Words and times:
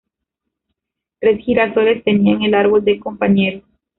Tres 1.19 1.45
girasoles 1.45 2.03
tenían 2.03 2.41
al 2.45 2.55
árbol 2.55 2.83
de 2.83 2.99
compañeros. 2.99 3.61